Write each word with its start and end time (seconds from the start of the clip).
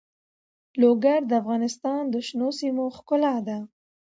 لوگر 0.81 1.19
د 1.27 1.31
افغانستان 1.41 2.01
د 2.09 2.15
شنو 2.27 2.49
سیمو 2.59 2.85
ښکلا 2.97 3.35
ده. 3.47 3.57